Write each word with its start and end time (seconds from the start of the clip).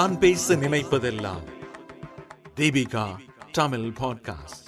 நான் 0.00 0.18
பேச 0.18 0.56
நினைப்பதெல்லாம். 0.56 1.42
தீபிகா 2.56 3.06
தமிழ் 3.52 3.92
பாட்காஸ்ட் 4.00 4.66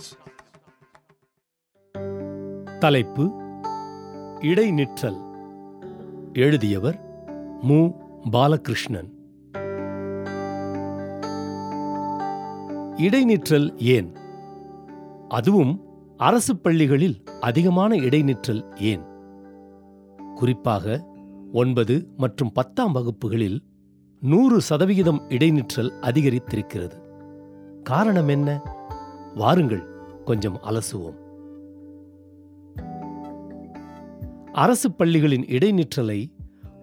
தலைப்பு 2.78 3.22
இடைநிற்றல். 4.40 5.20
எழுதியவர் 6.32 7.24
மு. 7.62 7.90
பாலகிருஷ்ணன். 8.30 9.08
இடைநிற்றல் 12.96 13.76
ஏன்? 13.76 14.16
அதுவும் 15.28 15.82
அரசு 16.16 16.56
பள்ளிகளில் 16.56 17.24
அதிகமான 17.40 17.96
இடைநிற்றல் 17.96 18.80
ஏன்? 18.80 19.04
குறிப்பாக 20.34 21.06
ஒன்பது 21.52 22.08
மற்றும் 22.16 22.52
பத்தாம் 22.52 22.92
வகுப்புகளில் 22.92 23.70
நூறு 24.24 24.60
சதவிகிதம் 24.60 25.22
இடைநிற்றல் 25.28 25.92
அதிகரித்திருக்கிறது. 26.00 27.00
காரணம் 27.82 28.28
என்ன? 28.28 28.62
வாருங்கள் 29.34 29.82
கொஞ்சம் 30.24 30.58
அலசுவோம். 30.62 31.16
அரசு 34.52 34.90
பள்ளிகளின் 34.90 35.44
இடைநிற்றலை 35.44 36.32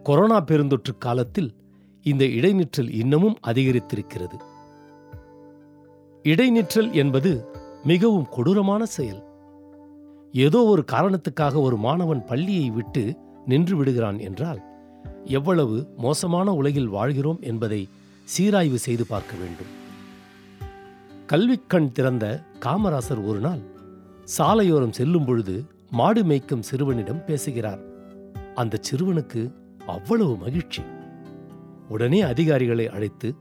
கொரோனா 0.04 0.42
பெருந்தொற்று 0.42 0.98
காலத்தில் 1.00 1.56
இந்த 2.02 2.26
இடைநிற்றல் 2.26 2.90
இன்னமும் 2.90 3.38
அதிகரித்திருக்கிறது. 3.48 4.40
இடைநிற்றல் 6.24 6.92
என்பது 6.92 7.46
மிகவும் 7.84 8.28
கொடூரமான 8.30 8.86
செயல். 8.86 9.24
ஏதோ 10.32 10.64
ஒரு 10.64 10.84
காரணத்துக்காக 10.92 11.62
ஒரு 11.62 11.78
மாணவன் 11.78 12.26
பள்ளியை 12.26 12.70
விட்டு 12.70 13.18
நின்று 13.46 13.76
விடுகிறான் 13.76 14.20
என்றால் 14.20 14.69
எவ்வளவு 15.26 15.94
மோசமான 15.98 16.54
உலகில் 16.54 16.88
வாழ்கிறோம் 16.88 17.38
என்பதை 17.42 17.90
சீராய்வு 18.24 18.80
செய்து 18.80 19.06
பார்க்க 19.06 19.36
வேண்டும். 19.38 19.78
கல்விக்கண் 21.28 21.92
திறந்த 21.92 22.44
காமராசர் 22.60 23.26
ஒரு 23.26 23.40
நாள் 23.40 23.60
சாலையோரம் 24.38 24.92
செல்லும் 24.92 25.26
பொழுது 25.26 25.66
மாடு 25.92 26.24
மேய்க்கும் 26.24 26.60
சிறுவனிடம் 26.60 27.26
பேசுகிறார். 27.26 27.80
அந்த 28.56 28.80
சிறுவனுக்கு 28.92 29.52
அவ்வளவு 29.88 30.38
மகிழ்ச்சி. 30.38 30.82
உடனே 31.90 32.22
அதிகாரிகளை 32.22 32.88
அழைத்து 32.88 33.36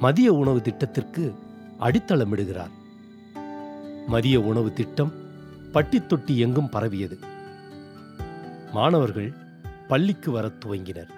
மதிய 0.00 0.32
உணவு 0.32 0.62
திட்டத்திற்கு 0.62 1.34
அடித்தளமிடுகிறார். 1.80 2.70
மதிய 4.06 4.40
உணவு 4.40 4.72
திட்டம் 4.72 5.12
பட்டித்தொட்டி 5.72 6.36
எங்கும் 6.36 6.68
பரவியது. 6.68 7.18
மாணவர்கள் 8.72 9.34
பள்ளிக்கு 9.90 10.30
வரத் 10.30 10.64
துவங்கினர். 10.64 11.10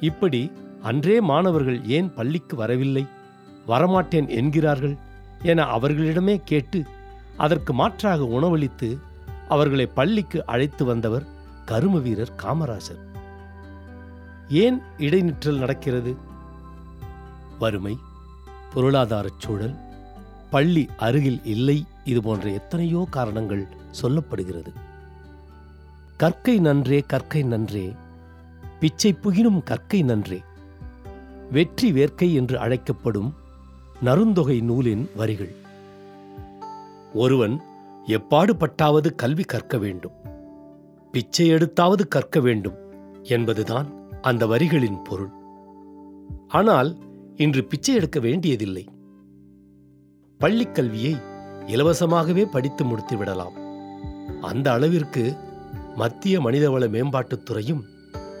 இப்படி 0.00 0.40
அன்றே 0.82 1.20
மாணவர்கள் 1.20 1.78
ஏன் 1.84 2.14
பள்ளிக்கு 2.14 2.56
வரவில்லை? 2.56 3.06
வரமாட்டேன் 3.66 4.28
என்கிறார்கள் 4.28 4.96
என 5.42 5.64
அவர்களிடமே 5.64 6.34
கேட்டு 6.44 6.84
அதற்கு 7.36 7.72
மாற்றாக 7.72 8.24
உணவளித்து 8.24 8.98
அவர்களை 9.48 9.86
பள்ளிக்கு 9.86 10.46
அழைத்து 10.46 10.84
வந்தவர் 10.84 11.26
கரும 11.64 11.98
வீரர் 11.98 12.38
காமராஜர் 12.42 13.02
ஏன் 14.48 14.80
இடைநிற்றல் 14.98 15.58
நடக்கிறது? 15.58 16.16
வறுமை 17.58 17.96
பொருளாதாரச் 18.74 19.40
சூழல் 19.40 19.76
பள்ளி 20.50 20.88
அருகில் 20.96 21.40
இல்லை 21.44 21.84
இது 22.04 22.22
போன்ற 22.22 22.48
எத்தனையோ 22.50 23.06
காரணங்கள் 23.10 23.66
சொல்லப்படுகிறது. 24.02 24.72
கற்கை 26.22 26.58
நன்றே 26.58 27.04
கற்கை 27.06 27.42
நன்றே. 27.42 27.94
பிச்சை 28.80 29.16
புகினும் 29.22 29.62
கற்கை 29.62 30.02
நன்றே. 30.02 30.42
வெற்றி 31.50 31.92
வேர்க்கை 31.92 32.34
என்று 32.34 32.58
அழைக்கப்படும் 32.58 33.34
நருந்தொகை 34.04 34.62
நூலின் 34.62 35.10
வரிகள். 35.16 35.54
ஒருவன் 37.14 37.60
எப்பாடுபட்டாவது 38.06 39.14
கல்வி 39.14 39.42
கற்க 39.42 39.78
வேண்டும். 39.78 40.10
பிச்சை 41.12 41.52
எடுத்தாவது 41.52 42.08
கற்க 42.08 42.40
வேண்டும் 42.40 42.74
என்பதுதான் 43.22 43.86
அந்த 44.20 44.46
வரிகளின் 44.46 45.02
பொருள். 45.02 45.30
ஆனால் 46.48 46.96
இன்று 47.36 47.64
பிச்சை 47.64 47.94
எடுக்க 47.94 48.20
வேண்டியதில்லை. 48.20 48.86
பள்ளிக் 50.38 50.74
கல்வியை 50.74 51.16
இலவசமாகவே 51.66 52.44
படித்து 52.44 52.84
முடித்து 52.84 53.16
விடலாம். 53.16 53.52
அந்த 54.40 54.72
அளவிற்கு 54.72 55.36
மத்திய 55.96 56.40
மனிதவள 56.40 56.88
மேம்பாட்டுத் 56.88 57.42
துறையும் 57.42 57.84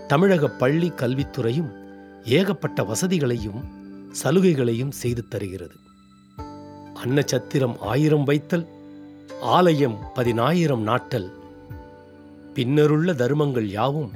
தமிழக 0.06 0.48
பள்ளி 0.48 0.88
கல்வித்துறையும் 0.88 1.70
ஏகப்பட்ட 2.24 2.82
வசதிகளையும் 2.82 3.64
சலுகைகளையும் 4.22 4.90
செய்து 4.90 5.28
தருகிறது. 5.28 5.74
அன்னச்சத்திரம் 7.04 7.78
ஆயிரம் 7.78 8.24
வைத்தல் 8.24 8.66
ஆலயம் 9.40 9.98
பதினாயிரம் 10.14 10.82
நாட்டல். 10.82 11.30
பின்னருள்ள 12.54 13.14
தர்மங்கள் 13.14 13.68
யாவும் 13.68 14.10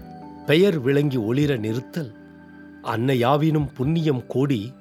பெயர் 0.47 0.78
விளங்கி 0.78 1.16
ஒளிர 1.16 1.58
நிறுத்தல். 1.58 2.14
அன்ன 2.82 3.12
யாவினும் 3.12 3.72
புண்ணியம் 3.74 4.26
கோடி 4.26 4.72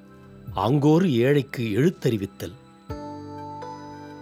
அங்கோரு 0.55 1.09
ஏழைக்கு 1.11 1.63
எழுத்தறிவித்தல். 1.75 2.53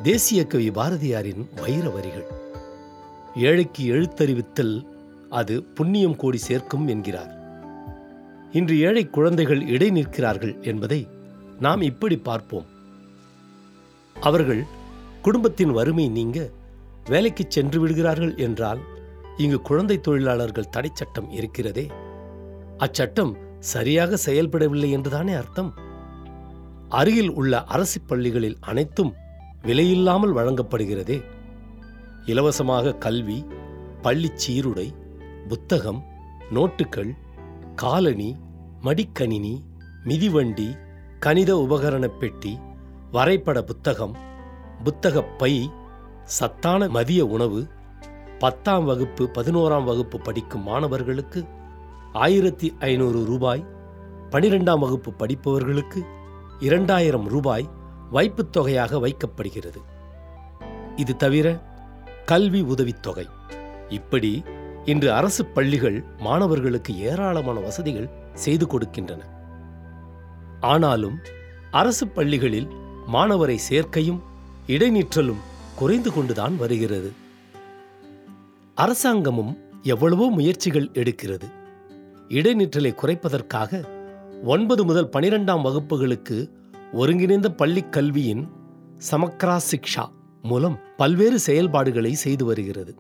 தேசிய 0.04 0.46
கவி 0.46 0.70
பாரதியாரின் 0.70 1.48
வைர 1.62 1.90
வரிகள் 1.90 2.42
ஏழைக்கு 3.36 3.84
எழுத்தறிவித்தல் 3.86 4.86
அது 5.30 5.64
புண்ணியம் 5.64 6.16
கோடி 6.16 6.38
சேர்க்கும் 6.38 6.88
என்கிறார். 6.88 7.32
இன்று 8.52 8.80
ஏழை 8.80 9.10
குழந்தைகள் 9.10 9.68
இடை 9.68 9.90
நிற்கிறார்கள் 9.90 10.62
என்பதை 10.62 11.08
நாம் 11.60 11.82
இப்படி 11.82 12.18
பார்ப்போம். 12.18 12.66
அவர்கள் 14.16 14.64
குடும்பத்தின் 15.22 15.72
வறுமை 15.72 16.10
நீங்க 16.10 16.50
வேலைக்கு 17.10 17.46
சென்று 17.48 17.80
விடுகிறார்கள் 17.80 18.36
என்றால் 18.36 18.80
இங்கு 19.38 19.62
குழந்தை 19.62 20.00
தொழிலாளர்கள் 20.00 20.70
தடை 20.70 20.90
சட்டம் 20.94 21.30
இருக்கிறதே. 21.32 21.92
அச்சட்டம் 22.78 23.34
சரியாக 23.60 24.18
செயல்படவில்லை 24.26 24.92
என்றுதானே 24.92 25.34
அர்த்தம்? 25.34 25.74
அருகில் 26.90 27.30
உள்ள 27.30 27.64
அரசு 27.64 28.02
பள்ளிகளில் 28.02 28.58
அனைத்தும் 28.60 29.14
விலையில்லாமல் 29.64 30.36
வழங்கப்படுகிறதே. 30.36 31.24
இலவசமாக 32.26 32.96
கல்வி 32.96 33.46
பள்ளி 34.02 34.32
சீருடை 34.36 34.94
புத்தகம் 35.48 36.04
நோட்டுகள் 36.52 37.18
காலணி 37.76 38.38
மடிக்கணினி 38.82 39.60
மிதிவண்டி 40.04 40.78
கணித 41.20 41.56
உபகரணப் 41.56 42.18
பெட்டி 42.18 42.60
வரைபட 43.12 43.64
புத்தகம் 43.64 44.18
புத்தகப் 44.84 45.40
பை 45.40 45.72
சத்தான 46.24 46.88
மதிய 46.88 47.26
உணவு 47.26 47.68
பத்தாம் 48.40 48.86
வகுப்பு 48.86 49.30
பதினோராம் 49.34 49.84
வகுப்பு 49.84 50.20
படிக்கும் 50.20 50.64
மாணவர்களுக்கு 50.64 51.46
ஆயிரத்தி 52.14 52.74
ஐநூறு 52.80 53.26
ரூபாய் 53.26 53.68
பனிரெண்டாம் 54.30 54.80
வகுப்பு 54.80 55.12
படிப்பவர்களுக்கு 55.12 56.06
இரண்டாயிரம் 56.60 57.28
ரூபாய் 57.28 57.70
வைப்புத் 58.12 58.52
தொகையாக 58.52 58.98
வைக்கப்படுகிறது. 58.98 59.82
இது 60.96 61.16
தவிர 61.16 61.73
கல்வி 62.26 62.62
உதவித்தொகை. 62.62 63.28
இப்படி 63.90 64.44
இன்று 64.86 65.14
அரசு 65.14 65.46
பள்ளிகள் 65.46 66.04
மாணவர்களுக்கு 66.20 67.00
ஏராளமான 67.00 67.60
வசதிகள் 67.60 68.10
செய்து 68.34 68.66
கொடுக்கின்றன. 68.66 69.22
ஆனாலும் 70.62 71.20
அரசு 71.72 72.08
பள்ளிகளில் 72.08 72.68
மாணவரை 73.14 73.58
சேர்க்கையும் 73.70 74.20
இடைநிற்றலும் 74.68 75.42
குறைந்து 75.76 76.14
கொண்டுதான் 76.14 76.58
வருகிறது. 76.58 77.12
அரசாங்கமும் 78.76 79.58
எவ்வளவோ 79.82 80.30
முயற்சிகள் 80.30 80.90
எடுக்கிறது. 80.94 81.52
இடைநிற்றலை 82.30 82.96
குறைப்பதற்காக 82.96 83.84
ஒன்பது 84.44 84.86
முதல் 84.86 85.10
பனிரெண்டாம் 85.10 85.62
வகுப்புகளுக்கு 85.62 86.50
ஒருங்கிணைந்த 86.94 87.52
பள்ளிக் 87.52 87.92
கல்வியின் 87.92 88.50
சமக்ரா 89.12 89.60
சிக்ஷா 89.72 90.06
மூலம் 90.44 90.80
பல்வேறு 90.98 91.40
செயல்பாடுகளை 91.40 92.14
செய்து 92.14 92.46
வருகிறது. 92.46 92.96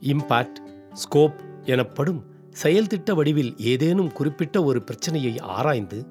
இம்பாக்ட் 0.00 0.60
ஸ்கோப் 0.92 1.34
எனப்படும் 1.62 2.24
செயல்திட்ட 2.62 3.12
வடிவில் 3.12 3.54
ஏதேனும் 3.56 4.12
குறிப்பிட்ட 4.12 4.64
ஒரு 4.64 4.82
பிரச்சனையை 4.82 5.38
ஆராய்ந்து 5.38 6.06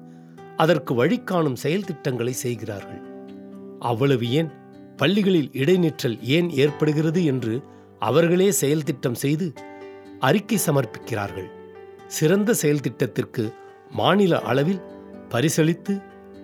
அதற்கு 0.56 1.04
வழிகாணும் 1.04 1.54
செயல் 1.54 1.84
திட்டங்களை 1.84 2.32
செய்கிறார்கள். 2.32 3.02
அவ்வளவு 3.80 4.30
ஏன்? 4.30 4.50
பள்ளிகளில் 4.96 5.50
இடைநிற்றல் 5.52 6.20
ஏன் 6.20 6.50
ஏற்படுகிறது 6.50 7.24
என்று 7.24 7.62
அவர்களே 7.98 8.50
செயல் 8.50 8.82
திட்டம் 8.82 9.14
செய்து 9.14 9.52
அறிக்கை 10.20 10.58
சமர்ப்பிக்கிறார்கள். 10.66 11.50
சிறந்த 12.06 12.54
செயல் 12.54 12.80
திட்டத்திற்கு 12.80 13.52
மாநில 13.90 14.40
அளவில் 14.40 14.80
பரிசளித்து 15.28 16.02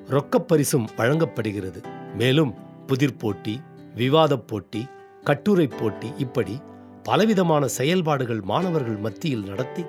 ரொக்கப்பரிசும் 0.09 0.89
வழங்கப்படுகிறது. 0.97 1.81
மேலும் 2.15 2.69
புதிர் 2.91 3.21
போட்டி 3.23 3.55
விவாதப் 3.95 4.47
போட்டி 4.51 4.83
கட்டுரை 5.25 5.67
போட்டி 5.71 6.09
இப்படி 6.19 6.55
பலவிதமான 7.03 7.65
செயல்பாடுகள் 7.79 8.43
மாணவர்கள் 8.51 8.99
மத்தியில் 9.07 9.45
நடத்தி 9.45 9.83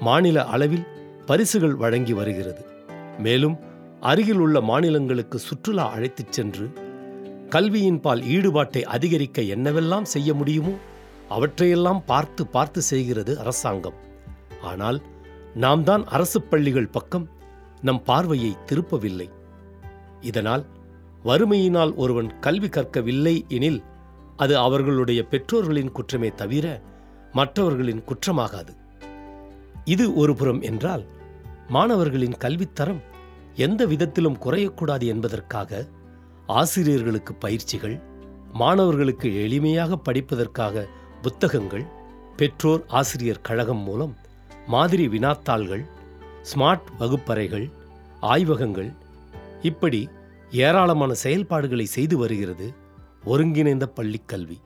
மாநில 0.00 0.38
அளவில் 0.54 0.86
பரிசுகள் 1.26 1.76
வழங்கி 1.82 2.14
வருகிறது. 2.20 2.62
மேலும் 3.18 3.56
அருகில் 4.10 4.40
உள்ள 4.44 4.56
மாநிலங்களுக்கு 4.70 5.38
சுற்றுலா 5.38 5.84
அழைத்துச் 5.90 6.34
சென்று 6.36 6.66
கல்வியின் 7.48 8.00
பால் 8.00 8.22
ஈடுபாட்டை 8.34 8.82
அதிகரிக்க 8.94 9.42
என்னவெல்லாம் 9.56 10.06
செய்ய 10.14 10.30
முடியுமோ 10.34 10.74
அவற்றையெல்லாம் 11.28 12.02
பார்த்து 12.06 12.42
பார்த்து 12.46 12.80
செய்கிறது 12.82 13.32
அரசாங்கம். 13.42 13.98
ஆனால் 14.70 14.98
நாம் 15.64 15.82
தான் 15.82 16.04
அரசு 16.16 16.38
பள்ளிகள் 16.52 16.94
பக்கம் 16.96 17.26
நம் 17.80 18.02
பார்வையை 18.02 18.52
திருப்பவில்லை. 18.66 19.28
இதனால் 20.20 20.64
வறுமையினால் 21.24 21.94
ஒருவன் 21.94 22.40
கல்வி 22.40 22.68
கற்கவில்லை 22.68 23.44
எனில் 23.48 23.82
அது 24.36 24.58
அவர்களுடைய 24.58 25.26
பெற்றோர்களின் 25.26 25.92
குற்றமே 25.92 26.34
தவிர 26.34 26.82
மற்றவர்களின் 27.32 28.02
குற்றமாகாது. 28.02 28.72
இது 29.84 30.14
ஒருபுறம் 30.14 30.60
என்றால் 30.60 31.04
மாணவர்களின் 31.68 32.36
கல்வித்தரம் 32.44 33.00
எந்த 33.54 33.86
விதத்திலும் 33.86 34.38
குறையக்கூடாது 34.44 35.06
என்பதற்காக 35.06 35.86
ஆசிரியர்களுக்கு 36.46 37.34
பயிற்சிகள் 37.34 38.02
மாணவர்களுக்கு 38.52 39.28
எளிமையாக 39.28 40.00
படிப்பதற்காக 40.04 40.86
புத்தகங்கள் 41.22 41.84
பெற்றோர் 42.36 42.82
ஆசிரியர் 42.86 43.40
கழகம் 43.40 43.82
மூலம் 43.82 44.16
மாதிரி 44.66 45.08
வினாத்தாள்கள் 45.08 45.84
ஸ்மார்ட் 46.42 46.88
வகுப்பறைகள் 46.98 47.70
ஆய்வகங்கள் 48.20 48.92
இப்படி 49.62 50.08
ஏராளமான 50.50 51.12
செயல்பாடுகளை 51.12 51.84
செய்து 51.84 52.18
வருகிறது 52.18 52.74
ஒருங்கிணைந்த 53.24 53.92
பள்ளிக்கல்வி 53.96 54.60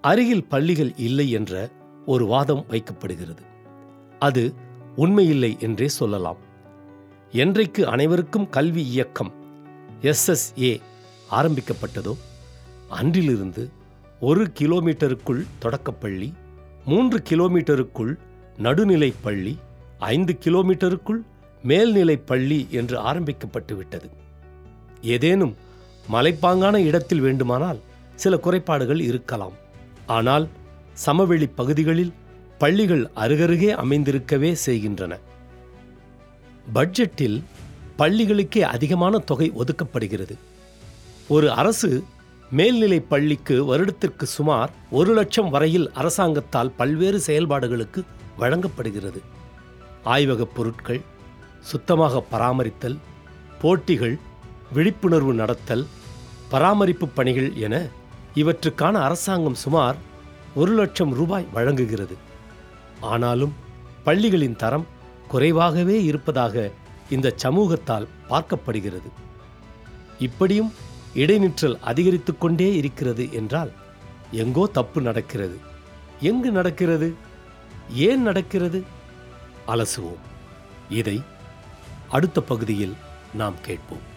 அருகில் 0.00 0.44
பள்ளிகள் 0.44 0.92
இல்லை 0.96 1.30
என்ற 1.30 1.70
ஒரு 2.06 2.26
வாதம் 2.26 2.64
வைக்கப்படுகிறது. 2.68 3.42
அது 4.18 4.54
உண்மையில்லை 4.96 5.58
என்றே 5.58 5.88
சொல்லலாம். 5.88 6.36
என்றைக்கு 7.32 7.86
அனைவருக்கும் 7.86 8.48
கல்வி 8.48 8.86
இயக்கம் 8.86 9.32
எஸ்எஸ்ஏ 10.02 10.80
ஆரம்பிக்கப்பட்டதோ 11.30 12.16
அன்றிலிருந்து 12.88 13.70
ஒரு 14.20 14.50
கிலோமீட்டருக்குள் 14.60 15.46
தொடக்கப்பள்ளி 15.58 16.32
மூன்று 16.84 17.22
கிலோமீட்டருக்குள் 17.30 18.18
நடுநிலை 18.56 19.14
பள்ளி 19.22 19.58
ஐந்து 19.98 20.38
கிலோமீட்டருக்குள் 20.44 21.20
மேல்நிலை 21.62 22.16
பள்ளி 22.16 22.66
என்று 22.70 22.98
ஆரம்பிக்கப்பட்டு 22.98 23.76
விட்டது 23.76 24.10
ஏதேனும் 25.02 25.56
மலைப்பாங்கான 26.12 26.76
இடத்தில் 26.76 27.20
வேண்டுமானால் 27.20 27.80
சில 28.14 28.36
குறைபாடுகள் 28.36 29.00
இருக்கலாம். 29.00 29.52
ஆனால் 30.06 30.48
சமவெளி 30.92 31.46
பகுதிகளில் 31.46 32.12
பள்ளிகள் 32.58 33.10
அருகருகே 33.16 33.72
அமைந்திருக்கவே 33.72 34.52
செய்கின்றன. 34.52 35.18
பட்ஜெட்டில் 36.74 37.42
பள்ளிகளுக்கே 37.98 38.58
அதிகமான 38.58 39.18
தொகை 39.18 39.52
ஒதுக்கப்படுகிறது. 39.56 40.34
ஒரு 41.28 41.52
அரசு 41.52 42.04
மேல்நிலை 42.50 43.00
பள்ளிக்கு 43.00 43.64
வருடத்திற்கு 43.64 44.26
சுமார் 44.26 44.70
ஒரு 44.90 45.14
லட்சம் 45.14 45.50
வரையில் 45.50 45.90
அரசாங்கத்தால் 45.92 46.72
பல்வேறு 46.76 47.22
செயல்பாடுகளுக்கு 47.26 48.02
வழங்கப்படுகிறது. 48.38 49.22
ஆய்வகப் 50.04 50.54
பொருட்கள் 50.56 51.00
சுத்தமாக 51.60 52.24
பராமரித்தல் 52.30 52.98
போட்டிகள் 53.60 54.18
விழிப்புணர்வு 54.72 55.34
நடத்தல் 55.34 55.86
பராமரிப்பு 56.48 57.08
பணிகள் 57.08 57.54
என 57.54 57.86
இவற்றுக்கான 58.34 58.92
அரசாங்கம் 58.92 59.54
சுமார் 59.54 59.96
ஒரு 60.54 60.72
லட்சம் 60.72 61.12
ரூபாய் 61.12 61.46
வழங்குகிறது. 61.52 62.16
ஆனாலும் 63.00 63.52
பள்ளிகளின் 64.04 64.56
தரம் 64.56 64.86
குறைவாகவே 65.28 66.04
இருப்பதாக 66.04 66.70
இந்த 67.10 67.34
சமூகத்தால் 67.42 68.06
பார்க்கப்படுகிறது. 68.28 69.10
இப்படியும் 70.18 70.72
இடைநிற்றல் 71.14 71.80
அதிகரித்து 71.80 72.38
கொண்டே 72.38 72.74
இருக்கிறது 72.74 73.32
என்றால் 73.32 73.72
எங்கோ 74.30 74.66
தப்பு 74.66 75.00
நடக்கிறது. 75.00 75.58
எங்கு 76.20 76.50
நடக்கிறது? 76.50 77.14
ஏன் 77.90 78.22
நடக்கிறது? 78.22 78.84
அலசுவோம். 79.68 80.22
இதை 80.88 81.22
அடுத்த 82.08 82.40
பகுதியில் 82.40 82.94
நாம் 83.34 83.54
கேட்போம். 83.62 84.16